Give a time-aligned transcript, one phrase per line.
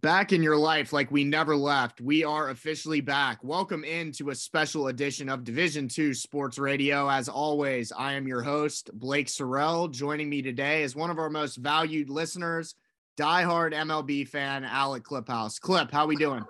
[0.00, 2.00] Back in your life like we never left.
[2.00, 3.42] We are officially back.
[3.42, 7.08] Welcome into a special edition of Division 2 Sports Radio.
[7.08, 9.90] As always, I am your host, Blake Sorrell.
[9.90, 12.76] Joining me today is one of our most valued listeners,
[13.18, 15.58] diehard MLB fan, Alec Cliphouse.
[15.58, 16.44] Clip, how we doing?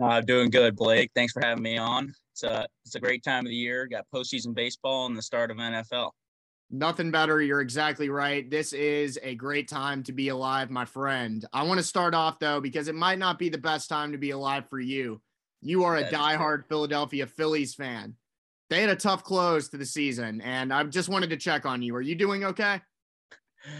[0.00, 1.10] Uh, doing good, Blake.
[1.14, 2.14] Thanks for having me on.
[2.32, 3.86] It's a it's a great time of the year.
[3.88, 6.12] Got postseason baseball and the start of NFL.
[6.72, 7.42] Nothing better.
[7.42, 8.48] You're exactly right.
[8.48, 11.44] This is a great time to be alive, my friend.
[11.52, 14.18] I want to start off though, because it might not be the best time to
[14.18, 15.20] be alive for you.
[15.62, 18.14] You are a diehard Philadelphia Phillies fan.
[18.70, 21.82] They had a tough close to the season, and I just wanted to check on
[21.82, 21.94] you.
[21.96, 22.80] Are you doing okay?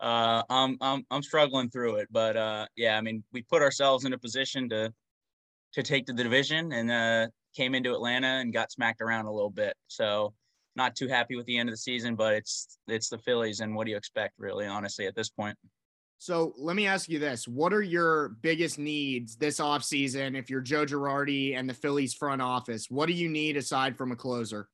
[0.00, 4.06] Uh, I'm I'm I'm struggling through it, but uh, yeah, I mean, we put ourselves
[4.06, 4.92] in a position to
[5.74, 9.32] to take to the division, and uh, came into Atlanta and got smacked around a
[9.32, 9.74] little bit.
[9.88, 10.32] So
[10.76, 13.74] not too happy with the end of the season, but it's it's the Phillies, and
[13.74, 15.56] what do you expect, really, honestly, at this point?
[16.18, 17.48] So let me ask you this.
[17.48, 22.42] What are your biggest needs this offseason if you're Joe Girardi and the Phillies front
[22.42, 22.86] office?
[22.90, 24.68] What do you need aside from a closer?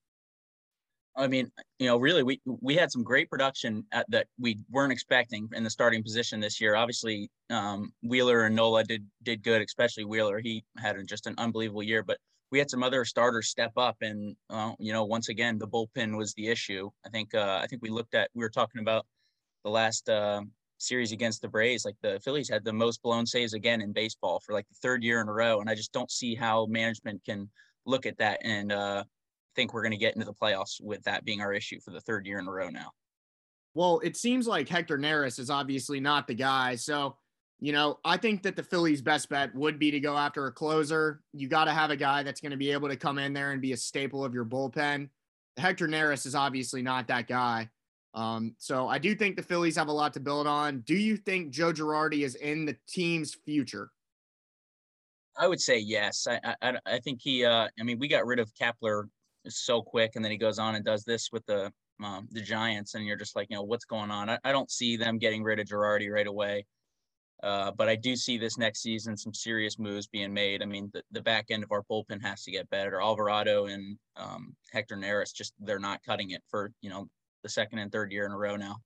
[1.16, 4.92] I mean, you know, really, we we had some great production at, that we weren't
[4.92, 6.74] expecting in the starting position this year.
[6.74, 10.40] Obviously, um, Wheeler and Nola did did good, especially Wheeler.
[10.40, 12.02] He had just an unbelievable year.
[12.02, 12.18] But
[12.50, 16.16] we had some other starters step up, and uh, you know, once again, the bullpen
[16.16, 16.90] was the issue.
[17.04, 19.06] I think uh, I think we looked at we were talking about
[19.64, 20.42] the last uh,
[20.78, 21.84] series against the Braves.
[21.84, 25.02] Like the Phillies had the most blown saves again in baseball for like the third
[25.02, 27.50] year in a row, and I just don't see how management can
[27.84, 29.04] look at that and uh,
[29.54, 32.00] think we're going to get into the playoffs with that being our issue for the
[32.00, 32.90] third year in a row now.
[33.74, 36.76] Well, it seems like Hector Neris is obviously not the guy.
[36.76, 37.16] So,
[37.58, 40.52] you know, I think that the Phillies' best bet would be to go after a
[40.52, 41.22] closer.
[41.32, 43.52] You got to have a guy that's going to be able to come in there
[43.52, 45.08] and be a staple of your bullpen.
[45.56, 47.70] Hector Neris is obviously not that guy.
[48.12, 50.80] Um, so I do think the Phillies have a lot to build on.
[50.80, 53.90] Do you think Joe Girardi is in the team's future?
[55.38, 56.26] I would say yes.
[56.26, 57.44] I I, I think he.
[57.44, 59.04] Uh, I mean, we got rid of Kapler
[59.48, 61.70] so quick, and then he goes on and does this with the
[62.02, 64.30] um, the Giants, and you're just like, you know, what's going on?
[64.30, 66.64] I, I don't see them getting rid of Girardi right away.
[67.42, 70.62] Uh, but I do see this next season some serious moves being made.
[70.62, 73.00] I mean, the, the back end of our bullpen has to get better.
[73.00, 77.08] Alvarado and um, Hector Neris just they're not cutting it for you know
[77.42, 78.76] the second and third year in a row now.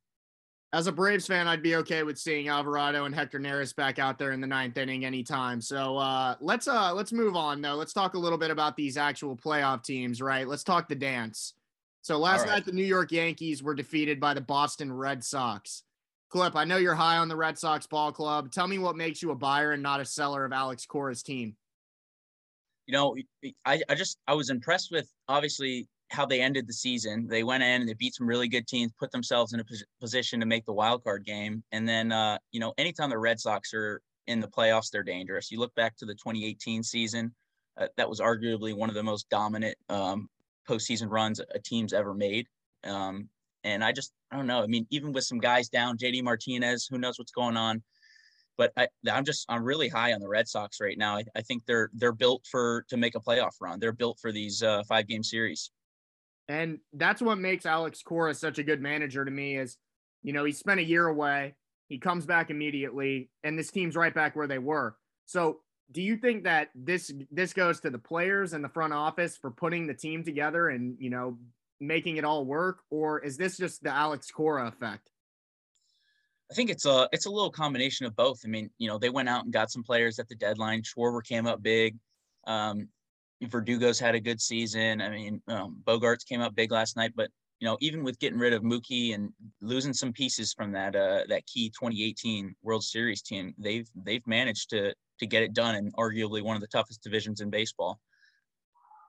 [0.72, 4.18] As a Braves fan, I'd be okay with seeing Alvarado and Hector Neris back out
[4.18, 5.60] there in the ninth inning anytime.
[5.60, 7.74] So uh, let's uh, let's move on though.
[7.74, 10.46] Let's talk a little bit about these actual playoff teams, right?
[10.46, 11.54] Let's talk the dance.
[12.02, 12.50] So last right.
[12.50, 15.84] night, the New York Yankees were defeated by the Boston Red Sox.
[16.30, 18.52] Clip, I know you're high on the Red Sox ball club.
[18.52, 21.56] Tell me what makes you a buyer and not a seller of Alex Cora's team.
[22.86, 23.16] you know,
[23.64, 27.26] I, I just I was impressed with obviously how they ended the season.
[27.28, 29.84] They went in and they beat some really good teams, put themselves in a pos-
[30.00, 31.62] position to make the wild card game.
[31.72, 35.50] And then uh, you know, anytime the Red Sox are in the playoffs, they're dangerous.
[35.50, 37.34] You look back to the 2018 season,
[37.76, 40.28] uh, that was arguably one of the most dominant um,
[40.68, 42.46] postseason runs a team's ever made.
[42.84, 43.28] Um,
[43.64, 44.62] and I just I don't know.
[44.62, 47.82] I mean, even with some guys down, JD Martinez, who knows what's going on.
[48.56, 51.16] But I, I'm just I'm really high on the Red Sox right now.
[51.16, 53.80] I, I think they're they're built for to make a playoff run.
[53.80, 55.70] They're built for these uh, five game series.
[56.48, 59.76] And that's what makes Alex Cora such a good manager to me is,
[60.22, 61.54] you know, he spent a year away,
[61.88, 64.96] he comes back immediately, and this team's right back where they were.
[65.26, 65.60] So
[65.92, 69.50] do you think that this this goes to the players and the front office for
[69.50, 71.38] putting the team together and you know
[71.80, 75.10] making it all work, or is this just the Alex Cora effect?
[76.50, 78.40] I think it's a it's a little combination of both.
[78.44, 80.82] I mean, you know, they went out and got some players at the deadline.
[80.82, 81.96] Schwarber came up big.
[82.46, 82.88] Um,
[83.44, 85.00] Verdugo's had a good season.
[85.00, 87.30] I mean, um, Bogaerts came up big last night, but
[87.60, 91.22] you know, even with getting rid of Mookie and losing some pieces from that uh,
[91.28, 95.92] that key 2018 World Series team, they've they've managed to to get it done in
[95.92, 98.00] arguably one of the toughest divisions in baseball.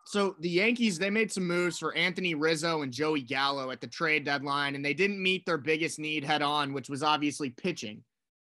[0.05, 3.87] So the Yankees, they made some moves for Anthony Rizzo and Joey Gallo at the
[3.87, 8.03] trade deadline, and they didn't meet their biggest need head on, which was obviously pitching.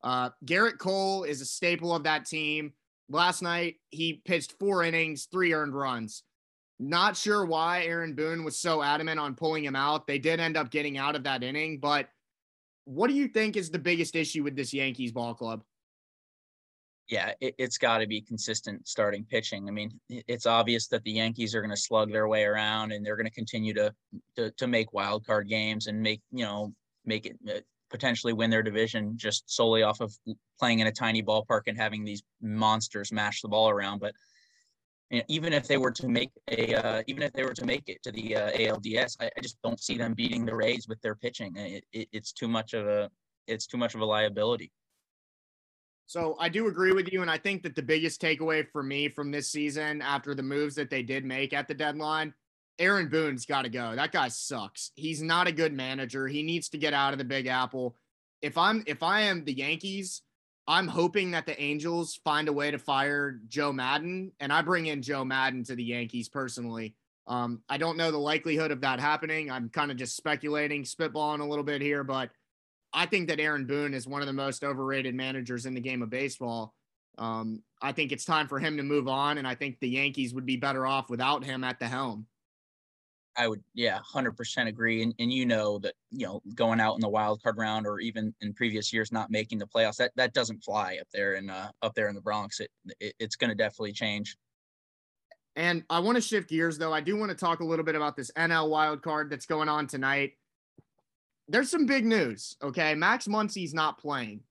[0.04, 2.74] Uh, Gerrit Cole is a staple of that team.
[3.10, 6.24] Last night, he pitched four innings, three earned runs.
[6.80, 10.08] Not sure why Aaron Boone was so adamant on pulling him out.
[10.08, 12.10] They did end up getting out of that inning, but
[12.86, 15.64] what do you think is the biggest issue with this Yankees ball club?
[17.12, 19.68] Yeah, it, it's got to be consistent starting pitching.
[19.68, 23.06] I mean, it's obvious that the Yankees are going to slug their way around and
[23.06, 23.94] they're going to continue to,
[24.38, 26.74] to to make wild card games and make you know
[27.06, 27.60] make it uh,
[27.90, 30.16] potentially win their division just solely off of
[30.58, 34.00] playing in a tiny ballpark and having these monsters mash the ball around.
[34.00, 34.14] But
[35.10, 37.66] you know, even if they were to make a uh, even if they were to
[37.66, 40.88] make it to the uh, ALDS, I, I just don't see them beating the Rays
[40.88, 41.58] with their pitching.
[41.58, 43.10] It, it, it's too much of a
[43.48, 44.72] it's too much of a liability.
[46.12, 47.22] So I do agree with you.
[47.22, 50.76] And I think that the biggest takeaway for me from this season after the moves
[50.76, 52.34] that they did make at the deadline,
[52.80, 53.96] Aaron Boone's got to go.
[53.96, 54.92] That guy sucks.
[54.96, 56.28] He's not a good manager.
[56.28, 57.96] He needs to get out of the big apple.
[58.42, 60.22] If I'm if I am the Yankees,
[60.68, 64.88] I'm hoping that the Angels find a way to fire Joe Maddon and I bring
[64.88, 66.94] in Joe Maddon to the Yankees personally.
[67.26, 69.50] Um, I don't know the likelihood of that happening.
[69.50, 72.32] I'm kind of just speculating, spitballing a little bit here, but
[72.94, 76.02] I think that Aaron Boone is one of the most overrated managers in the game
[76.02, 76.74] of baseball.
[77.18, 80.34] Um, I think it's time for him to move on, and I think the Yankees
[80.34, 82.26] would be better off without him at the helm.
[83.38, 85.04] I would, yeah, hundred percent agree.
[85.04, 88.00] And and you know that you know going out in the wild card round or
[88.00, 91.50] even in previous years not making the playoffs that that doesn't fly up there in
[91.50, 92.60] uh, up there in the Bronx.
[92.60, 94.36] It, it it's going to definitely change.
[95.56, 96.94] And I want to shift gears though.
[96.94, 99.70] I do want to talk a little bit about this NL wild card that's going
[99.70, 100.34] on tonight
[101.52, 102.56] there's some big news.
[102.64, 102.96] Okay.
[102.96, 104.42] Max Muncy's not playing.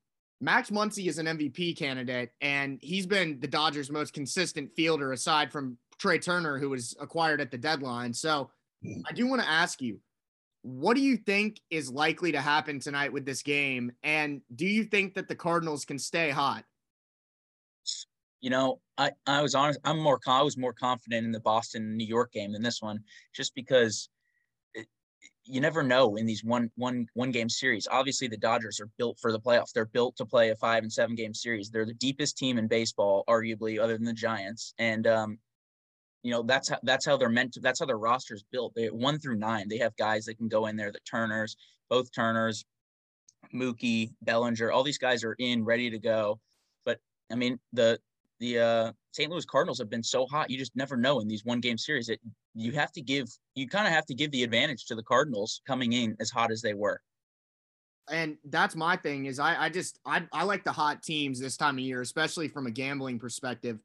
[0.42, 5.52] Max Muncy is an MVP candidate, and he's been the Dodgers' most consistent fielder aside
[5.52, 8.14] from Trea Turner, who was acquired at the deadline.
[8.14, 8.50] So
[9.06, 10.00] I do want to ask you,
[10.62, 13.92] what do you think is likely to happen tonight with this game?
[14.02, 16.64] And do you think that the Cardinals can stay hot?
[18.40, 19.78] You know, I, I was honest.
[19.84, 20.18] I'm more.
[20.26, 23.00] I was more confident in the Boston New York game than this one,
[23.34, 24.08] just because
[25.44, 27.88] you never know in these one one one game series.
[27.90, 29.72] Obviously, the Dodgers are built for the playoffs.
[29.72, 31.70] They're built to play a five and seven game series.
[31.70, 34.74] They're the deepest team in baseball, arguably, other than the Giants.
[34.78, 35.38] And um,
[36.22, 37.60] you know that's how that's how they're meant to.
[37.60, 38.74] That's how their roster is built.
[38.74, 39.68] They one through nine.
[39.68, 40.92] They have guys that can go in there.
[40.92, 41.56] The Turners,
[41.88, 42.64] both Turners,
[43.54, 46.38] Mookie, Bellinger, all these guys are in, ready to go.
[46.84, 46.98] But
[47.32, 47.98] I mean, the
[48.40, 49.30] the uh, St.
[49.30, 50.50] Louis Cardinals have been so hot.
[50.50, 52.08] You just never know in these one game series.
[52.08, 52.20] It
[52.54, 55.60] you have to give you kind of have to give the advantage to the Cardinals
[55.66, 57.00] coming in as hot as they were.
[58.10, 61.56] And that's my thing is I I just I I like the hot teams this
[61.56, 63.78] time of year, especially from a gambling perspective.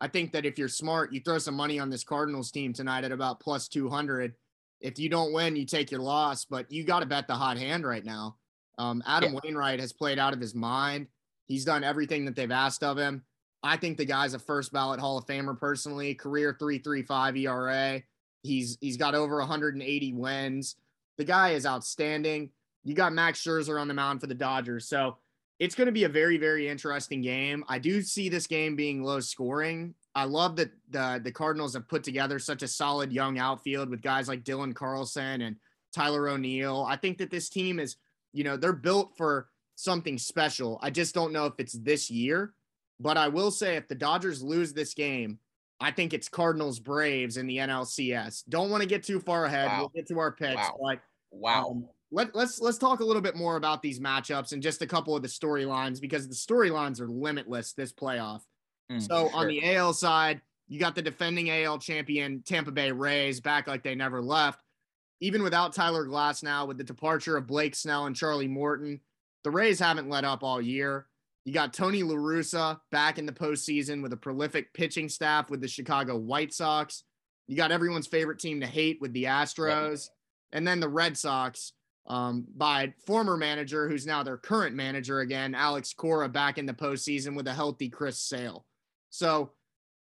[0.00, 3.04] I think that if you're smart, you throw some money on this Cardinals team tonight
[3.04, 4.34] at about plus 200.
[4.80, 7.56] If you don't win, you take your loss, but you got to bet the hot
[7.56, 8.36] hand right now.
[8.78, 9.38] Um, Adam yeah.
[9.44, 11.06] Wainwright has played out of his mind.
[11.46, 13.22] He's done everything that they've asked of him.
[13.62, 18.02] I think the guy's a first ballot Hall of Famer personally, career 335 ERA.
[18.42, 20.76] He's he's got over 180 wins.
[21.18, 22.50] The guy is outstanding.
[22.84, 24.88] You got Max Scherzer on the mound for the Dodgers.
[24.88, 25.18] So
[25.60, 27.64] it's going to be a very, very interesting game.
[27.68, 29.94] I do see this game being low scoring.
[30.14, 34.02] I love that the, the Cardinals have put together such a solid young outfield with
[34.02, 35.56] guys like Dylan Carlson and
[35.94, 36.84] Tyler O'Neill.
[36.88, 37.96] I think that this team is,
[38.32, 40.80] you know, they're built for something special.
[40.82, 42.54] I just don't know if it's this year.
[43.02, 45.38] But I will say if the Dodgers lose this game,
[45.80, 48.44] I think it's Cardinals Braves in the NLCS.
[48.48, 49.66] Don't want to get too far ahead.
[49.66, 49.78] Wow.
[49.80, 50.78] We'll get to our picks, wow.
[50.80, 51.00] but
[51.32, 51.70] wow.
[51.70, 54.86] Um, let, let's let's talk a little bit more about these matchups and just a
[54.86, 58.42] couple of the storylines because the storylines are limitless this playoff.
[58.90, 59.36] Mm, so sure.
[59.36, 63.82] on the AL side, you got the defending AL champion Tampa Bay Rays back like
[63.82, 64.62] they never left.
[65.20, 69.00] Even without Tyler Glasnow, with the departure of Blake Snell and Charlie Morton,
[69.42, 71.06] the Rays haven't let up all year.
[71.44, 75.60] You got Tony La Russa back in the postseason with a prolific pitching staff with
[75.60, 77.04] the Chicago White Sox.
[77.48, 80.08] You got everyone's favorite team to hate with the Astros.
[80.52, 81.72] And then the Red Sox
[82.06, 86.72] um, by former manager, who's now their current manager again, Alex Cora, back in the
[86.72, 88.64] postseason with a healthy Chris Sale.
[89.10, 89.52] So,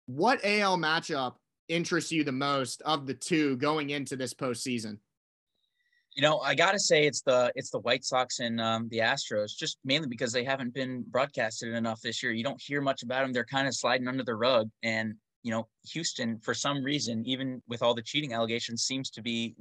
[0.06, 1.36] what AL matchup
[1.68, 5.00] interests you the most of the two going into this postseason?
[6.18, 9.56] You know, I gotta say it's the it's the White Sox and um, the Astros,
[9.56, 12.32] just mainly because they haven't been broadcasted enough this year.
[12.32, 14.68] You don't hear much about them; they're kind of sliding under the rug.
[14.82, 19.22] And you know, Houston, for some reason, even with all the cheating allegations, seems to
[19.22, 19.56] be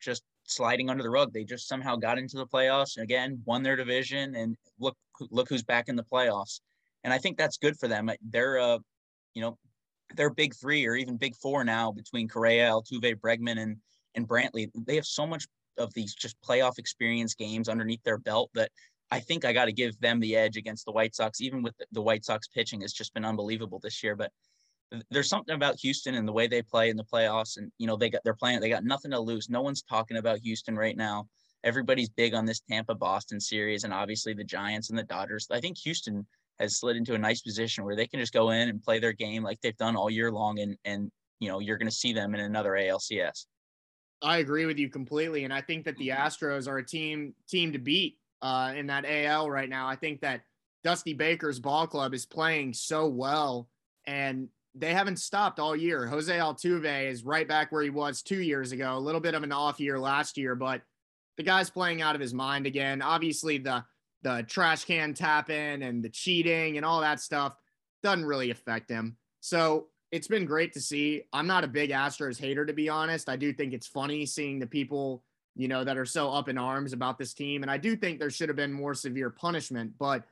[0.00, 1.30] just sliding under the rug.
[1.30, 4.96] They just somehow got into the playoffs and again, won their division, and look
[5.30, 6.60] look who's back in the playoffs.
[7.04, 8.10] And I think that's good for them.
[8.30, 8.78] They're uh,
[9.34, 9.58] you know,
[10.16, 13.76] they're big three or even big four now between Correa, Altuve, Bregman, and
[14.14, 14.70] and Brantley.
[14.86, 15.44] They have so much
[15.78, 18.70] of these just playoff experience games underneath their belt that
[19.10, 21.74] I think I got to give them the edge against the White Sox, even with
[21.92, 24.16] the, White Sox pitching has just been unbelievable this year.
[24.16, 24.32] But
[25.10, 27.96] there's something about Houston and the way they play in the playoffs, and you know
[27.96, 29.50] they got they're playing, they got nothing to lose.
[29.50, 31.26] No one's talking about Houston right now.
[31.62, 35.46] Everybody's big on this Tampa Boston series, and obviously the Giants and the Dodgers.
[35.50, 36.26] I think Houston
[36.58, 39.12] has slid into a nice position where they can just go in and play their
[39.12, 42.14] game like they've done all year long, and and you know you're going to see
[42.14, 43.44] them in another ALCS.
[44.22, 46.26] I agree with you completely, and I think that the mm-hmm.
[46.26, 49.88] Astros are a team team to beat uh, in that AL right now.
[49.88, 50.42] I think that
[50.84, 53.68] Dusty Baker's ball club is playing so well,
[54.06, 56.06] and they haven't stopped all year.
[56.06, 58.96] Jose Altuve is right back where he was two years ago.
[58.96, 60.82] A little bit of an off year last year, but
[61.36, 63.02] the guy's playing out of his mind again.
[63.02, 63.84] Obviously, the
[64.22, 67.56] the trash can tapping and the cheating and all that stuff
[68.02, 69.16] doesn't really affect him.
[69.40, 71.22] So it's been great to see.
[71.32, 73.30] I'm not a big Astros hater, to be honest.
[73.30, 75.24] I do think it's funny seeing the people,
[75.56, 77.62] you know, that are so up in arms about this team.
[77.62, 79.94] And I do think there should have been more severe punishment.
[79.98, 80.24] But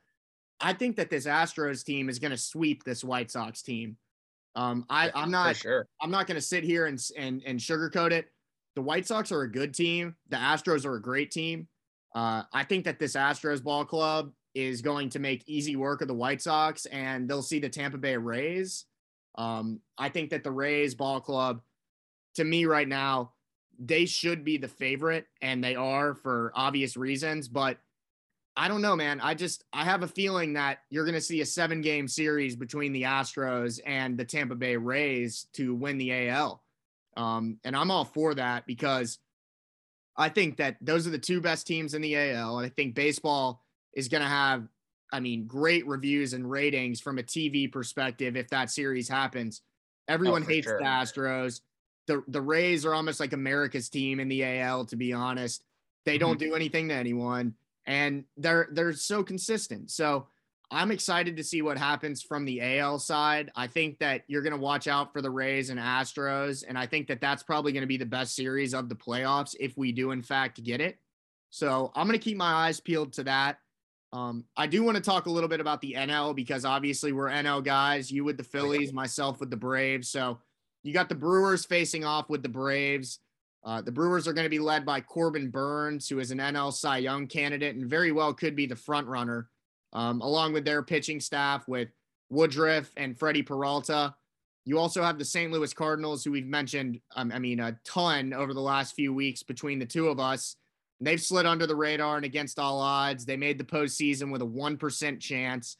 [0.61, 3.97] I think that this Astros team is going to sweep this White Sox team.
[4.55, 5.87] Um, I, I'm not sure.
[5.99, 8.27] I'm not going to sit here and, and and sugarcoat it.
[8.75, 10.15] The White Sox are a good team.
[10.29, 11.67] The Astros are a great team.
[12.13, 16.07] Uh, I think that this Astros ball club is going to make easy work of
[16.07, 18.85] the White Sox, and they'll see the Tampa Bay Rays.
[19.35, 21.61] Um, I think that the Rays ball club,
[22.35, 23.33] to me right now,
[23.79, 27.47] they should be the favorite, and they are for obvious reasons.
[27.47, 27.77] But
[28.55, 29.21] I don't know, man.
[29.21, 32.55] I just I have a feeling that you're going to see a seven game series
[32.55, 36.61] between the Astros and the Tampa Bay Rays to win the AL.
[37.17, 39.19] Um, and I'm all for that because
[40.17, 42.59] I think that those are the two best teams in the AL.
[42.59, 44.67] And I think baseball is going to have,
[45.11, 49.61] I mean, great reviews and ratings from a TV perspective if that series happens.
[50.07, 50.79] Everyone oh, hates sure.
[50.79, 51.61] the Astros.
[52.07, 55.63] The, the Rays are almost like America's team in the AL, to be honest.
[56.05, 56.49] They don't mm-hmm.
[56.49, 59.91] do anything to anyone and they're they're so consistent.
[59.91, 60.27] So
[60.69, 63.51] I'm excited to see what happens from the AL side.
[63.55, 66.85] I think that you're going to watch out for the Rays and Astros, and I
[66.85, 69.91] think that that's probably going to be the best series of the playoffs if we
[69.91, 70.97] do in fact get it.
[71.49, 73.59] So I'm going to keep my eyes peeled to that.
[74.13, 77.29] Um, I do want to talk a little bit about the NL because obviously we're
[77.29, 78.11] NL guys.
[78.11, 80.09] You with the Phillies, myself with the Braves.
[80.09, 80.39] So
[80.83, 83.19] you got the Brewers facing off with the Braves.
[83.63, 86.73] Uh, the Brewers are going to be led by Corbin Burnes, who is an NL
[86.73, 89.49] Cy Young candidate and very well could be the front runner,
[89.93, 91.89] um, along with their pitching staff with
[92.29, 94.15] Woodruff and Freddie Peralta.
[94.65, 95.51] You also have the St.
[95.51, 99.43] Louis Cardinals, who we've mentioned, um, I mean, a ton over the last few weeks
[99.43, 100.55] between the two of us.
[101.01, 103.25] They've slid under the radar and against all odds.
[103.25, 105.77] They made the postseason with a 1% chance.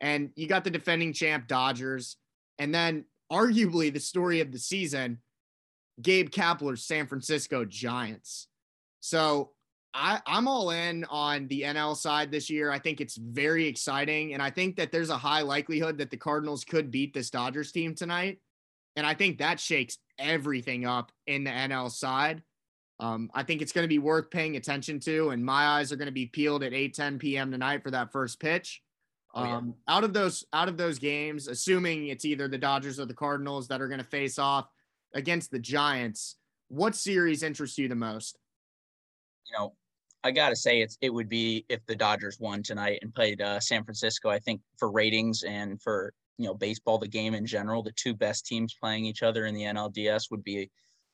[0.00, 2.16] And you got the defending champ Dodgers.
[2.58, 5.18] And then, arguably, the story of the season
[6.00, 8.48] Gabe Kapler's San Francisco Giants.
[9.00, 9.50] So
[9.94, 12.70] I, I'm all in on the NL side this year.
[12.70, 14.32] I think it's very exciting.
[14.32, 17.72] And I think that there's a high likelihood that the Cardinals could beat this Dodgers
[17.72, 18.38] team tonight.
[18.96, 22.42] And I think that shakes everything up in the NL side.
[23.02, 25.30] Um, I think it's going to be worth paying attention to.
[25.30, 27.50] And my eyes are going to be peeled at 8 10 p.m.
[27.50, 28.80] tonight for that first pitch.
[29.34, 29.56] Um, oh, yeah.
[29.56, 33.14] Um, out of those out of those games, assuming it's either the Dodgers or the
[33.14, 34.68] Cardinals that are going to face off,
[35.14, 36.36] against the Giants,
[36.68, 38.38] what series interests you the most?
[39.46, 39.74] You know,
[40.22, 43.58] I gotta say it's it would be if the Dodgers won tonight and played uh,
[43.60, 44.30] San Francisco.
[44.30, 48.14] I think for ratings and for you know baseball, the game in general, the two
[48.14, 50.70] best teams playing each other in the NLDS would be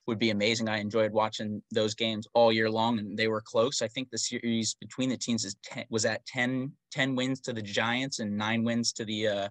[0.09, 0.69] would be amazing.
[0.69, 3.83] I enjoyed watching those games all year long, and they were close.
[3.83, 7.53] I think the series between the teams is 10, was at 10, 10 wins to
[7.53, 9.49] the Giants and nine wins to the uh,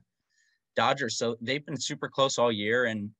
[0.75, 1.17] Dodgers.
[1.17, 3.11] So they've been super close all year, and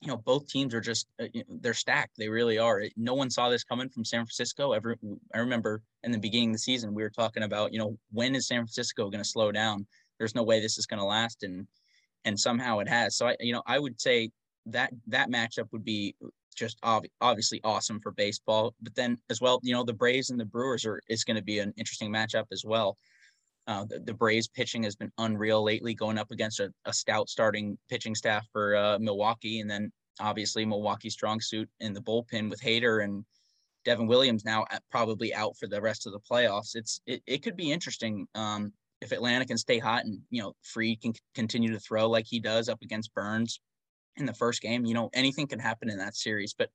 [0.00, 1.26] you know both teams are just uh,
[1.60, 4.94] they're stacked they really are no one saw this coming from san francisco ever
[5.34, 8.34] i remember in the beginning of the season we were talking about you know when
[8.34, 9.86] is san francisco going to slow down
[10.18, 11.66] there's no way this is going to last and
[12.26, 14.30] and somehow it has so i you know i would say
[14.66, 16.14] that that matchup would be
[16.56, 20.40] just ob- obviously awesome for baseball but then as well you know the braves and
[20.40, 22.96] the brewers are is going to be an interesting matchup as well
[23.68, 27.28] uh, the, the, Braves pitching has been unreal lately, going up against a, a stout
[27.28, 32.48] starting pitching staff for uh, Milwaukee, and then obviously Milwaukee's strong suit in the bullpen
[32.48, 33.24] with Hader and
[33.84, 36.74] Devin Williams now probably out for the rest of the playoffs.
[36.74, 40.52] It's it, it could be interesting um, if Atlanta can stay hot and you know
[40.62, 43.60] Fried can continue to throw like he does up against Burnes
[44.16, 44.84] in the first game.
[44.84, 46.70] You know anything can happen in that series, but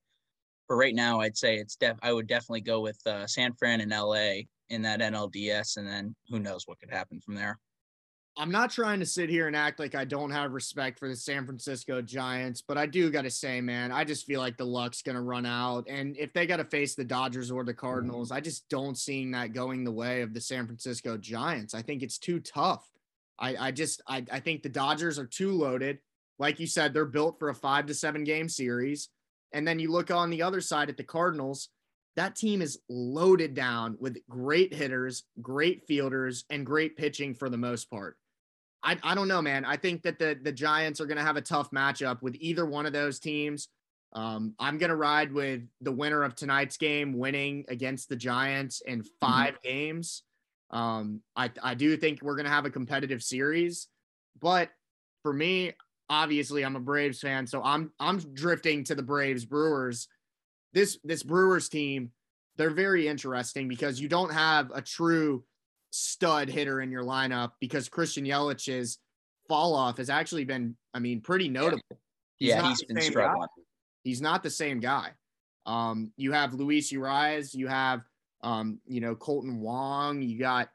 [0.68, 1.98] for right now, I'd say it's def.
[2.02, 6.16] I would definitely go with uh, San Fran and LA in that NLDS, and then
[6.30, 7.60] who knows what could happen from there.
[8.38, 11.16] I'm not trying to sit here and act like I don't have respect for the
[11.16, 14.66] San Francisco Giants, but I do got to say, man, I just feel like the
[14.66, 15.86] luck's going to run out.
[15.90, 19.30] And if they got to face the Dodgers or the Cardinals, I just don't see
[19.34, 21.74] that going the way of the San Francisco Giants.
[21.74, 22.90] I think it's too tough.
[23.38, 26.00] I, I just, I, I think the Dodgers are too loaded.
[26.42, 29.10] Like you said, they're built for a five to seven game series.
[29.54, 31.70] And then you look on the other side at the Cardinals
[32.16, 37.58] that team is loaded down with great hitters, great fielders, and great pitching for the
[37.58, 38.18] most part.
[38.84, 39.64] I, I don't know, man.
[39.64, 42.66] I think that the the Giants are going to have a tough matchup with either
[42.66, 43.70] one of those teams.
[44.14, 48.82] Um, I'm going to ride with the winner of tonight's game winning against the Giants
[48.82, 49.26] in mm-hmm.
[49.26, 49.56] 5 mm-hmm.
[49.64, 50.24] games.
[50.70, 53.88] Um, I, I do think we're going to have a competitive series,
[54.42, 54.70] but
[55.24, 55.74] for me,
[56.12, 60.08] obviously, I'm a Braves fan, so I'm I'm drifting to the Braves Brewers
[60.74, 62.12] this this Brewers team,
[62.58, 65.44] they're very interesting because you don't have a true
[65.92, 69.00] stud hitter in your lineup because Christian Yelich's
[69.50, 71.82] fall off has actually been, I mean, pretty notable.
[72.38, 73.42] He's yeah, he's been struggling.
[73.42, 73.64] Guy.
[74.04, 75.12] He's not the same guy.
[75.66, 78.04] Um, you have Luis Urias, you have
[78.44, 80.70] um, you know, Kolten Wong, you got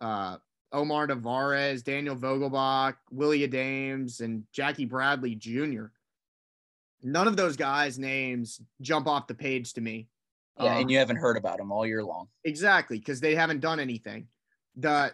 [0.00, 0.36] uh
[0.72, 5.86] Omar Narvaez, Daniel Vogelbach, Willie Adames, and Jackie Bradley Jr.
[7.02, 10.08] None of those guys' names jump off the page to me.
[10.58, 12.28] Yeah, um, and you haven't heard about them all year long.
[12.44, 14.28] Exactly, because they haven't done anything.
[14.76, 15.12] The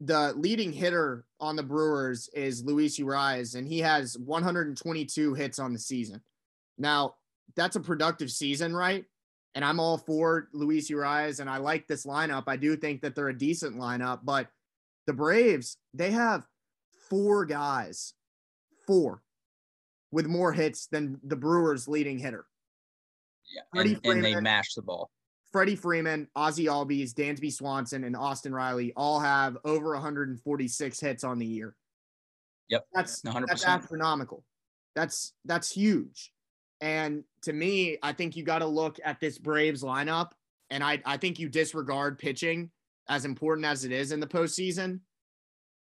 [0.00, 5.72] the leading hitter on the Brewers is Luis Urias, and he has 122 hits on
[5.72, 6.20] the season.
[6.76, 7.14] Now,
[7.54, 9.04] that's a productive season, right?
[9.54, 12.44] And I'm all for Luis Urias, and I like this lineup.
[12.48, 14.48] I do think that they're a decent lineup, but
[15.06, 16.46] the Braves, they have
[17.10, 18.14] four guys,
[18.86, 19.22] four,
[20.10, 22.46] with more hits than the Brewers' leading hitter.
[23.54, 25.10] Yeah, and, Freeman, and they mash the ball.
[25.52, 31.38] Freddie Freeman, Ozzie Albies, Dansby Swanson, and Austin Riley all have over 146 hits on
[31.38, 31.76] the year.
[32.70, 33.46] Yep, that's 100%.
[33.46, 34.44] that's astronomical.
[34.94, 36.32] That's that's huge.
[36.80, 40.30] And to me, I think you got to look at this Braves lineup,
[40.70, 42.70] and I I think you disregard pitching
[43.08, 45.00] as important as it is in the postseason.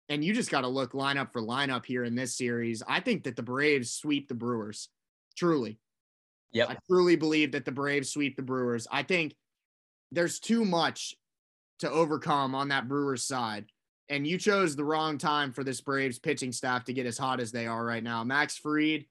[0.09, 2.83] And you just got to look lineup for lineup here in this series.
[2.87, 4.89] I think that the Braves sweep the Brewers.
[5.35, 5.79] Truly.
[6.51, 6.67] Yeah.
[6.69, 8.87] I truly believe that the Braves sweep the Brewers.
[8.91, 9.35] I think
[10.11, 11.15] there's too much
[11.79, 13.65] to overcome on that Brewers side.
[14.07, 17.39] And you chose the wrong time for this Braves pitching staff to get as hot
[17.39, 18.23] as they are right now.
[18.23, 19.05] Max Fried,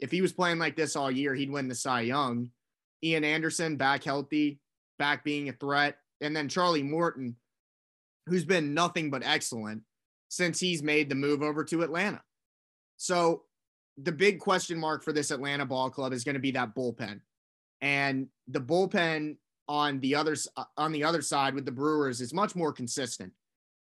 [0.00, 2.50] if he was playing like this all year, he'd win the Cy Young.
[3.04, 4.58] Ian Anderson, back healthy,
[4.98, 5.98] back being a threat.
[6.20, 7.36] And then Charlie Morton,
[8.28, 9.82] who's been nothing but excellent
[10.28, 12.22] since he's made the move over to Atlanta.
[12.96, 13.42] So
[13.96, 17.20] the big question mark for this Atlanta ball club is going to be that bullpen.
[17.80, 19.36] And the bullpen
[19.68, 23.32] on the other uh, on the other side with the Brewers is much more consistent.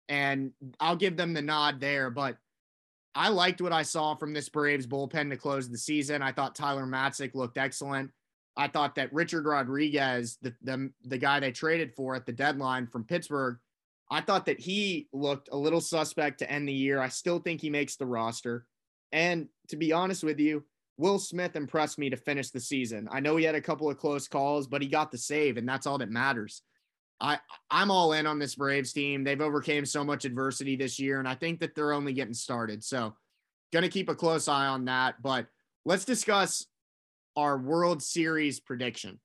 [0.09, 2.37] And I'll give them the nod there, but
[3.15, 6.21] I liked what I saw from this Braves bullpen to close the season.
[6.21, 8.11] I thought Tyler Matzek looked excellent.
[8.57, 12.87] I thought that Richard Rodriguez, the, the, the guy they traded for at the deadline
[12.87, 13.59] from Pittsburgh,
[14.11, 17.01] I thought that he looked a little suspect to end the year.
[17.01, 18.67] I still think he makes the roster.
[19.13, 20.65] And to be honest with you,
[20.97, 23.09] Will Smith impressed me to finish the season.
[23.11, 25.69] I know he had a couple of close calls, but he got the save, and
[25.69, 26.63] that's all that matters.
[27.21, 27.39] I
[27.71, 29.25] I'm all in on this Braves team.
[29.25, 32.85] They've overcame so much adversity this year, and I think that they're only getting started.
[32.85, 33.15] So,
[33.73, 35.21] gonna keep a close eye on that.
[35.23, 35.47] But
[35.85, 36.67] let's discuss
[37.37, 39.19] our World Series prediction.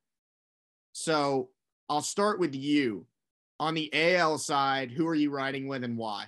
[0.94, 1.50] So
[1.88, 3.06] I'll start with you.
[3.60, 6.28] On the AL side, who are you riding with and why?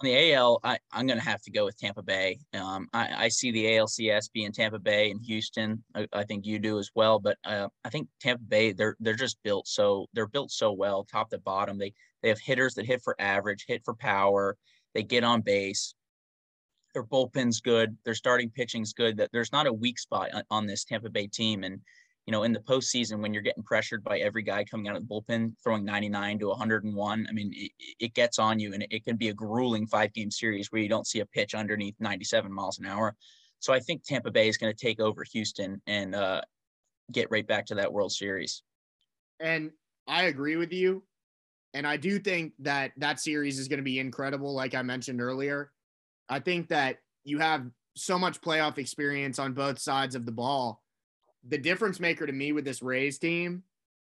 [0.00, 2.38] On the AL, I, I'm going to have to go with Tampa Bay.
[2.54, 5.82] Um, I, I, see the ALCS being Tampa Bay and Houston.
[5.94, 9.14] I, I think you do as well, but uh, I think Tampa Bay they're they're
[9.14, 11.78] just built so they're built so well, top to bottom.
[11.78, 14.56] They they have hitters that hit for average, hit for power.
[14.94, 15.94] They get on base.
[16.94, 17.96] Their bullpen's good.
[18.04, 19.16] Their starting pitching's good.
[19.16, 21.80] That there's not a weak spot on, on this Tampa Bay team, and
[22.28, 25.00] you know, in the postseason when you're getting pressured by every guy coming out of
[25.00, 29.02] the bullpen, throwing 99 to 101, I mean, it, it gets on you and it
[29.02, 32.52] can be a grueling five game series where you don't see a pitch underneath 97
[32.52, 33.16] miles an hour.
[33.60, 36.42] So I think Tampa Bay is going to take over Houston and uh,
[37.10, 38.62] get right back to that World Series.
[39.40, 39.70] And
[40.06, 41.04] I agree with you.
[41.72, 45.22] And I do think that that series is going to be incredible, like I mentioned
[45.22, 45.72] earlier.
[46.28, 47.64] I think that you have
[47.96, 50.82] so much playoff experience on both sides of the ball
[51.46, 53.62] the difference maker to me with this Rays team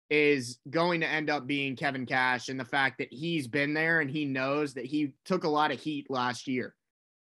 [0.09, 4.01] is going to end up being Kevin Cash and the fact that he's been there
[4.01, 6.75] and he knows that he took a lot of heat last year.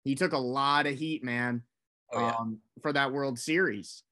[0.03, 1.61] He took a lot of heat, man,
[2.11, 2.35] oh, yeah.
[2.39, 4.03] um, for that World Series.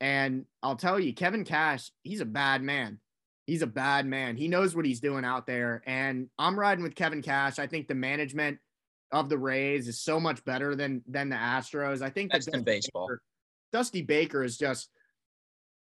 [0.00, 2.98] And I'll tell you, Kevin Cash, he's a bad man.
[3.46, 4.36] He's a bad man.
[4.36, 5.82] He knows what he's doing out there.
[5.86, 7.58] And I'm riding with Kevin Cash.
[7.58, 8.58] I think the management
[9.12, 12.00] of the Rays is so much better than than the Astros.
[12.02, 13.08] I think that's in baseball.
[13.08, 13.22] Baker,
[13.72, 14.88] Dusty Baker is just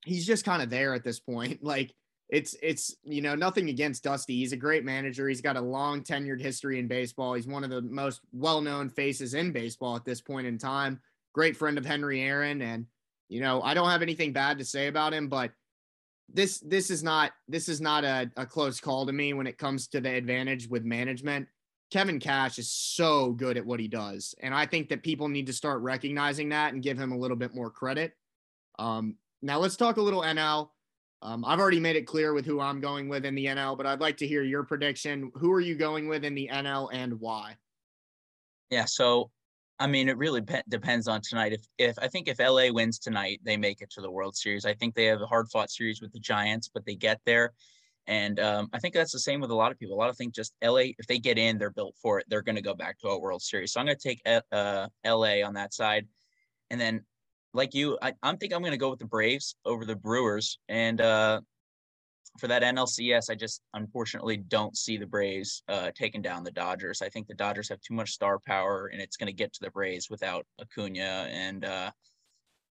[0.04, 1.60] he's just kind of there at this point.
[1.68, 1.94] Like
[2.28, 4.36] it's it's you know nothing against Dusty.
[4.36, 5.28] He's a great manager.
[5.28, 7.34] He's got a long tenured history in baseball.
[7.34, 11.00] He's one of the most well known faces in baseball at this point in time.
[11.34, 12.86] Great friend of Henry Aaron, and
[13.28, 15.52] you know I don't have anything bad to say about him, but
[16.32, 19.56] this this is not this is not a, a close call to me when it
[19.56, 21.48] comes to the advantage with management.
[21.90, 25.46] Kevin Cash is so good at what he does, and I think that people need
[25.46, 28.12] to start recognizing that and give him a little bit more credit.
[28.78, 30.70] Um, now let's talk a little NL.
[31.20, 33.86] Um, I've already made it clear with who I'm going with in the NL, but
[33.86, 35.32] I'd like to hear your prediction.
[35.34, 37.56] Who are you going with in the NL and why?
[38.70, 39.30] Yeah, so
[39.80, 41.52] I mean, it really pe- depends on tonight.
[41.52, 44.64] If if I think if LA wins tonight, they make it to the World Series.
[44.64, 47.52] I think they have a hard fought series with the Giants, but they get there.
[48.06, 49.94] And um, I think that's the same with a lot of people.
[49.94, 52.24] A lot of think just LA, if they get in, they're built for it.
[52.28, 53.72] They're going to go back to a World Series.
[53.72, 56.06] So I'm going to take uh, LA on that side.
[56.70, 57.04] And then,
[57.54, 60.58] like you, I, I'm think I'm going to go with the Braves over the Brewers.
[60.68, 61.40] And uh,
[62.38, 67.02] for that NLCS, I just unfortunately don't see the Braves uh, taking down the Dodgers.
[67.02, 69.60] I think the Dodgers have too much star power, and it's going to get to
[69.62, 71.90] the Braves without Acuna, and uh,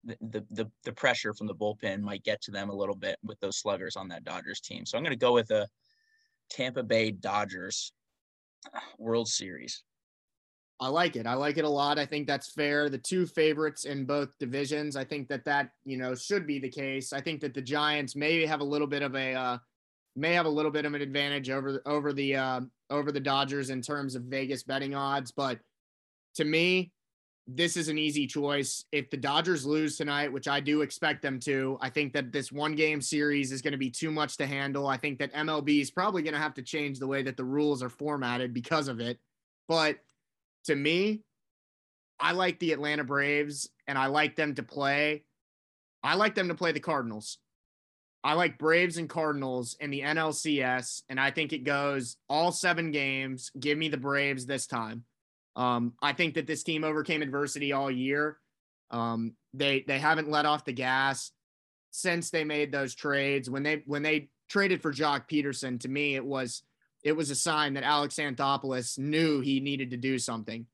[0.05, 3.39] the, the the pressure from the bullpen might get to them a little bit with
[3.41, 4.85] those sluggers on that Dodgers team.
[4.85, 5.69] So I'm going to go with a
[6.51, 7.93] Tampa Bay Dodgers
[8.99, 9.85] World Series.
[10.83, 11.29] I like it.
[11.29, 11.97] I like it a lot.
[11.97, 12.89] I think that's fair.
[12.89, 14.97] The two favorites in both divisions.
[14.97, 17.13] I think that that you know should be the case.
[17.13, 19.59] I think that the Giants may have a little bit of a uh,
[20.17, 23.71] may have a little bit of an advantage over over the uh, over the Dodgers
[23.71, 25.31] in terms of Vegas betting odds.
[25.31, 25.61] But
[26.35, 26.91] to me,
[27.47, 28.85] this is an easy choice.
[28.91, 32.51] If the Dodgers lose tonight, which I do expect them to, I think that this
[32.51, 34.89] one game series is going to be too much to handle.
[34.89, 37.45] I think that MLB is probably going to have to change the way that the
[37.45, 39.21] rules are formatted because of it.
[39.69, 39.99] But
[40.65, 41.23] to me,
[42.19, 45.25] I like the Atlanta Braves and I like them to play.
[46.03, 47.39] I like them to play the Cardinals.
[48.25, 52.93] I like Braves and Cardinals in the NLCS, and I think it goes all seven
[52.93, 53.51] games.
[53.59, 55.05] Give me the Braves this time.
[55.57, 58.39] Um, I think that this team overcame adversity all year.
[58.91, 61.33] Um, they they haven't let off the gas
[61.91, 63.51] since they made those trades.
[63.51, 66.63] When they when they traded for Joc Pederson, to me it was
[67.03, 70.67] it was a sign that Alex Anthopoulos knew he needed to do something.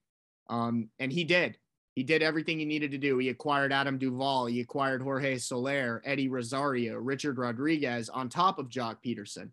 [0.50, 1.58] Um, and he did.
[1.94, 3.18] He did everything he needed to do.
[3.18, 4.46] He acquired Adam Duvall.
[4.46, 9.50] He acquired Jorge Soler, Eddie Rosario, Richard Rodriguez on top of Joc Pederson.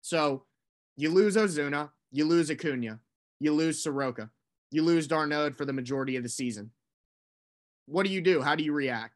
[0.00, 0.44] So
[0.96, 2.98] you lose Ozuna, you lose Acuna,
[3.40, 4.30] you lose Soroka,
[4.70, 6.70] you lose d'Arnaud for the majority of the season.
[7.86, 8.40] What do you do?
[8.40, 9.14] How do you react?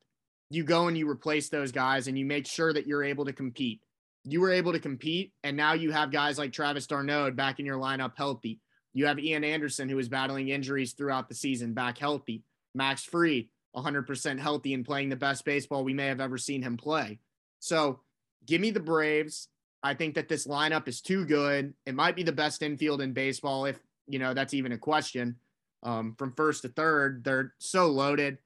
[0.50, 3.32] You go and you replace those guys and you make sure that you're able to
[3.32, 3.80] compete
[4.26, 7.66] you were able to compete, and now you have guys like Travis d'Arnaud back in
[7.66, 8.60] your lineup healthy.
[8.92, 12.42] You have Ian Anderson, who is battling injuries throughout the season, back healthy.
[12.74, 16.76] Max Fried, 100% healthy and playing the best baseball we may have ever seen him
[16.76, 17.20] play.
[17.60, 18.00] So
[18.46, 19.48] give me the Braves.
[19.82, 21.74] I think that this lineup is too good.
[21.84, 25.36] It might be the best infield in baseball, if you know that's even a question.
[25.82, 28.38] Um, from first to third, they're so loaded.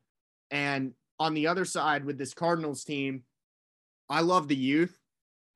[0.51, 3.23] And on the other side, with this Cardinals team,
[4.11, 5.00] I love the youth.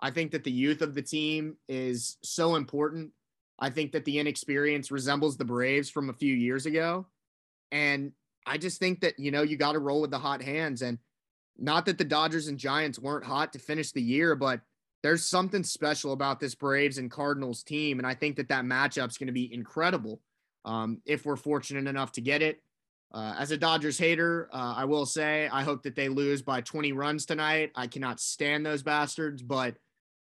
[0.00, 3.11] I think that the youth of the team is so important.
[3.59, 7.07] I think that the inexperience resembles the Braves from a few years ago.
[7.70, 8.12] And
[8.46, 10.83] I just think that, you know, you got to roll with the hot hands.
[10.83, 10.98] And
[11.57, 14.61] not that the Dodgers and Giants weren't hot to finish the year, but
[15.02, 17.98] there's something special about this Braves and Cardinals team.
[17.98, 20.20] And I think that that matchup's going to be incredible
[20.64, 22.61] um, if we're fortunate enough to get it.
[23.12, 26.62] Uh, as a Dodgers hater, uh, I will say I hope that they lose by
[26.62, 27.70] 20 runs tonight.
[27.76, 29.76] I cannot stand those bastards, but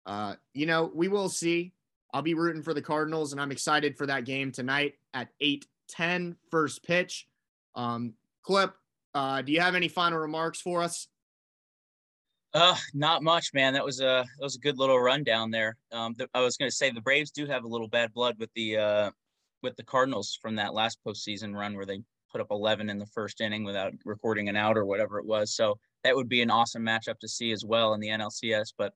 [0.06, 1.74] uh, you know, we will see.
[2.14, 5.66] I'll be rooting for the Cardinals, and I'm excited for that game tonight at 8
[5.88, 7.28] 10, first pitch.
[7.76, 8.74] Um, Clip,
[9.14, 11.08] uh, do you have any final remarks for us?
[12.54, 13.74] Uh, not much, man.
[13.74, 15.78] That was a that was a good little rundown there.
[15.92, 18.36] Um, the, I was going to say the Braves do have a little bad blood
[18.40, 19.12] with the uh
[19.62, 23.06] with the Cardinals from that last postseason run where they put up 11 in the
[23.06, 25.54] first inning without recording an out or whatever it was.
[25.56, 28.74] So that would be an awesome matchup to see as well in the NLCS.
[28.78, 28.94] But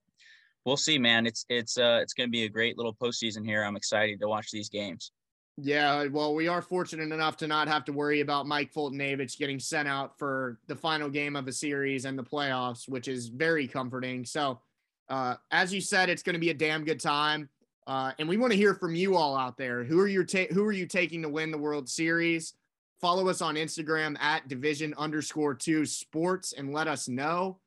[0.66, 1.26] we'll see, man.
[1.26, 3.64] It's it's uh it's to be a great little postseason here.
[3.64, 5.12] I'm excited to watch these games.
[5.58, 9.58] Yeah, well, we are fortunate enough to not have to worry about Mike Foltynewicz getting
[9.58, 13.66] sent out for the final game of a series and the playoffs, which is very
[13.66, 14.26] comforting.
[14.26, 14.60] So,
[15.08, 17.48] uh, as you said, it's going to be a damn good time,
[17.86, 19.82] uh, and we want to hear from you all out there.
[19.82, 22.52] Who are you ta- Who are you taking to win the World Series?
[23.00, 27.58] Follow us on Instagram at division underscore two sports and let us know.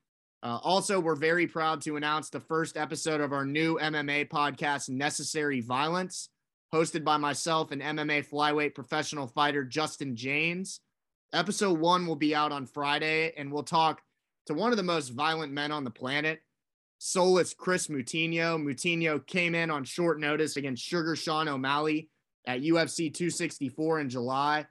[0.42, 4.90] Uh, also, we're very proud to announce the first episode of our new MMA podcast,
[4.90, 6.30] Necessary Violence,
[6.74, 10.80] hosted by myself and MMA flyweight professional fighter Justin James.
[11.34, 14.02] Episode one will be out on Friday, and we'll talk
[14.46, 16.40] to one of the most violent men on the planet,
[17.00, 18.64] soulless Chris Moutinho.
[18.64, 22.10] Moutinho came in on short notice against Sugar Sean O'Malley
[22.48, 24.66] at UFC 264 in July,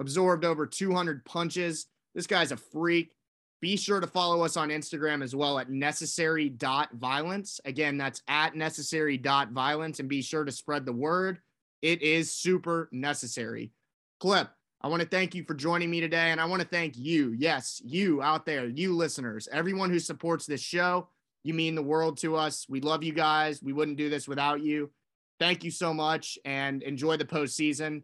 [0.00, 1.86] absorbed over 200 punches.
[2.14, 3.12] This guy's a freak.
[3.60, 7.60] Be sure to follow us on Instagram as well at necessary.violence.
[7.64, 10.00] Again, that's at necessary.violence.
[10.00, 11.40] And be sure to spread the word.
[11.82, 13.72] It is super necessary.
[14.18, 14.48] Clip,
[14.80, 16.30] I want to thank you for joining me today.
[16.30, 17.34] And I want to thank you.
[17.36, 21.08] Yes, you out there, you listeners, everyone who supports this show.
[21.42, 22.66] You mean the world to us.
[22.68, 23.62] We love you guys.
[23.62, 24.90] We wouldn't do this without you.
[25.38, 28.02] Thank you so much and enjoy the postseason.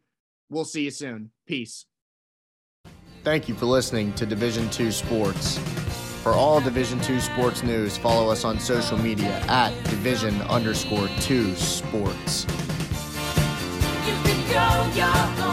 [0.48, 1.30] We'll see you soon.
[1.46, 1.86] Peace.
[3.26, 5.58] Thank you for listening to Division 2 Sports.
[6.22, 11.52] For all Division two sports news, follow us on social media at division underscore two
[11.56, 12.46] sports.
[14.06, 15.45] You